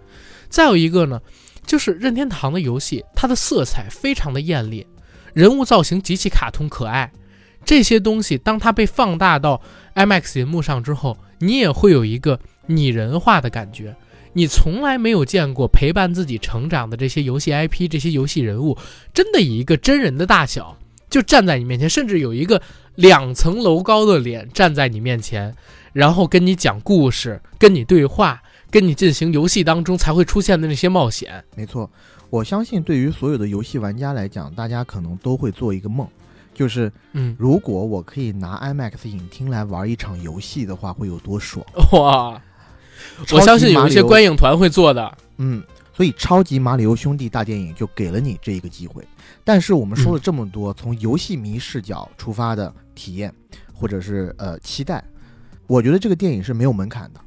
[0.49, 1.21] 再有一个呢，
[1.67, 4.87] 就是任天堂的游戏，它的色彩非常的艳丽，
[5.33, 7.11] 人物造型极其卡通可爱。
[7.65, 9.61] 这些东西，当它被放大到
[9.95, 13.95] IMAX 银幕上之后，你也会有一个拟人化的感觉。
[14.35, 18.79] 你从来没有见过陪伴自己成长的这些游戏 IP、这些游戏人物，
[19.13, 20.79] 真的以一个真人的大小
[21.11, 22.63] 就站在你面前，甚至有一个
[22.95, 25.55] 两层楼高的脸站在你面前，
[25.93, 31.45] 然后跟你讲故事、跟你对话、跟你进行游戏当中才会出现的那些冒险。
[31.55, 31.91] 没错，
[32.31, 36.09] 我相信对于所有的游戏玩家来讲，大家可能都会做一个梦。
[36.55, 42.41] 就是，嗯，如果我可以拿 IMAX 影厅来玩一场游戏的话，会有多爽哇！
[43.33, 49.03] 我相信有一些观影团会做的，嗯，所以《超级马里奥兄弟》大电影就给了你这一个机会。
[49.45, 53.33] 但是我们说了这么多，从游戏迷视角出发的体验，
[53.73, 55.03] 或者是呃期待，
[55.67, 57.21] 我觉得这个电影是没有门槛的。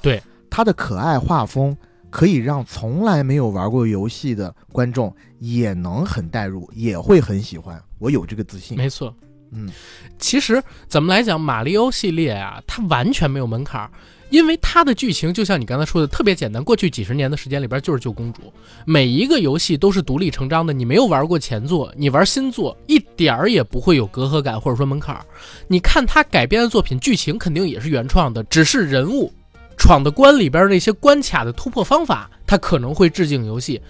[0.00, 1.76] 对，它的可爱画风。
[2.14, 7.82] 可以让从来没有玩过游戏的观众也能很代入，也会很喜欢。
[7.98, 8.76] 我有这个自信。
[8.76, 9.12] 没错，
[9.50, 9.68] 嗯，
[10.16, 13.90] 其实怎么来讲，马里奥系列啊，它完全没有门槛，
[14.30, 16.62] 因为它的剧情就像你刚才说的特别简单。
[16.62, 18.42] 过去几十年的时间里边就是救公主，
[18.86, 20.72] 每一个游戏都是独立成章的。
[20.72, 25.20] 你没有玩过前作，你玩新作一点儿也不会有隔阂感或者说门槛。
[25.66, 29.32] 你看它改编的作品，剧情肯定也是原创的，只是人物。
[29.76, 33.80] 闯的关里边那些关卡的突破方法，它可能会致敬游戏，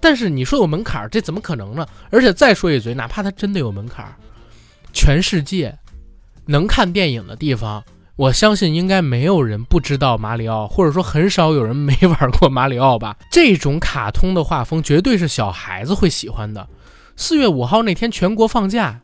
[0.00, 1.86] 但是你说有门槛，这怎么可能呢？
[2.10, 4.06] 而且再说一嘴，哪怕它真的有门槛，
[4.92, 5.78] 全世界
[6.46, 7.82] 能看电影的地方，
[8.16, 13.16] 我相信应该没有人不知道马里奥，或者说很少有人没玩过马里奥吧？
[13.30, 16.68] 这种卡通的画风绝对是小孩子会喜欢的。
[17.16, 19.00] 四月五号那天全国放假。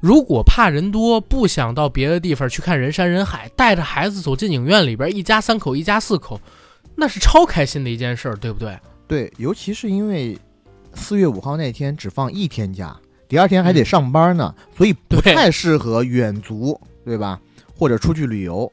[0.00, 6.40] 如果怕人多，不想到别的地方去看人山人海，带着孩子走进影院里边，一家三口、一家四口，
[6.94, 8.78] 那是超开心的一件事儿，对不对？
[9.08, 10.38] 对，尤其是因为
[10.94, 12.96] 四月五号那天只放一天假，
[13.26, 17.40] 第二天还得上班呢，所以不太适合远足，对吧？
[17.76, 18.70] 或者出去旅游。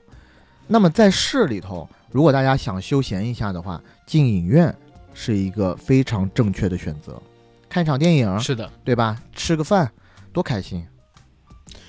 [0.68, 4.76] 那么在市里头如果大家想休闲一下的话，进影院
[5.14, 7.20] 是一个非常正确的选择。
[7.68, 9.20] 看一场电影是的，对吧？
[9.34, 9.90] 吃个饭
[10.32, 10.86] 多开心。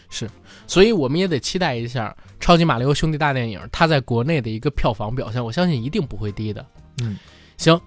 [0.09, 0.29] 是，
[0.67, 6.65] 所以我们也得期待一下《超级马里奥兄弟大电影》它在国内的一个票房表现，我相信一定不会低的。
[7.03, 7.17] 嗯，
[7.57, 7.81] 行，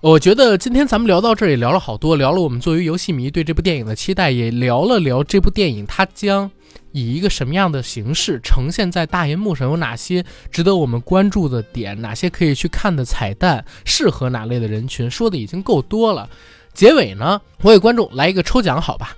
[0.00, 6.50] 我觉得今天咱们聊到这儿也聊了好多，聊了我们作为游戏迷对这部电影的期待，也聊了聊这部电影它将。
[6.90, 9.68] 以一个什么样的形式呈现在大银幕上？
[9.68, 12.00] 有哪些值得我们关注的点？
[12.00, 13.64] 哪些可以去看的彩蛋？
[13.84, 15.10] 适合哪类的人群？
[15.10, 16.28] 说的已经够多了。
[16.72, 19.16] 结尾呢，我给观众来一个抽奖，好吧？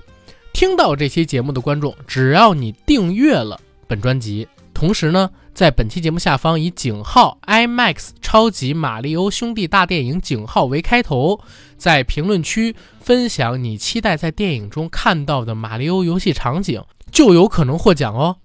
[0.57, 11.39] 听到这期节目的观众，只要你订阅了本专辑，同时呢，在本期节目下方以井号 IMAX 超级马里奥兄弟大电影井号为开头，
[11.77, 16.83] 在评论区分享你期待在电影中看到的马里奥游戏场景。
[17.13, 18.37] 就有可能获奖哦！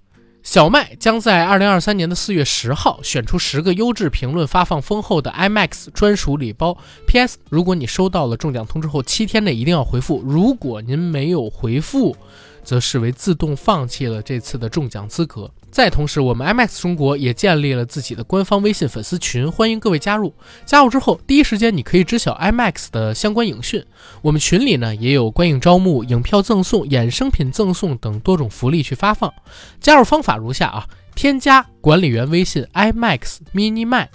[0.43, 6.77] 小麦将在二零二三年的四月十号选出十个优质评论，发放丰厚的 IMAX 专属礼包。
[7.05, 10.21] PS：如果你收到了中奖通知后，七天内一定要回复。
[10.25, 12.17] 如果您没有回复，
[12.63, 15.51] 则视为自动放弃了这次的中奖资格。
[15.71, 20.33] 再同时，我们 IMAX 中国也建立了自己的官方微信粉丝群，欢迎各位加入。
[20.65, 23.83] 加入之后，第一时间你可以知晓 IMAX 的相关影讯。
[24.21, 29.33] 我们群里呢也有观影招募、影票赠送、衍生品赠送等多种福利去发放。
[29.79, 34.09] 加入方法如下啊：添加管理员微信 IMAX Mini 麦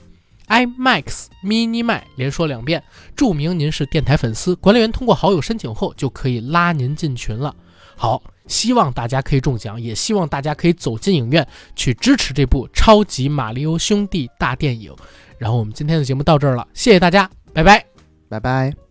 [0.48, 2.84] ，IMAX Mini 麦，连说两遍，
[3.16, 7.56] 注明您是电台粉丝，管理员通过好友申请后就可以拉您进群了。
[7.96, 8.22] 好。
[8.46, 14.94] 希望大家可以中奖，也希望大家可以走进影院去支持这部超级马里奥兄弟大电影。
[15.38, 17.84] 然后我们今天的节目到这儿了，谢谢大家，拜拜，
[18.28, 18.85] 拜拜。